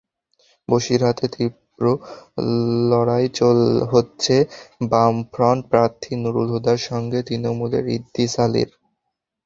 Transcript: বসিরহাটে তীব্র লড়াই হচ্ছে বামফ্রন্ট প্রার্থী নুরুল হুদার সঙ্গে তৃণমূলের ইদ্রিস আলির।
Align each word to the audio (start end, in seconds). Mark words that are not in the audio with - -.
বসিরহাটে 0.69 1.25
তীব্র 1.33 1.83
লড়াই 2.91 3.25
হচ্ছে 3.91 4.35
বামফ্রন্ট 4.91 5.61
প্রার্থী 5.71 6.11
নুরুল 6.21 6.47
হুদার 6.53 6.79
সঙ্গে 6.89 7.19
তৃণমূলের 7.27 7.85
ইদ্রিস 7.95 8.33
আলির। 8.45 8.69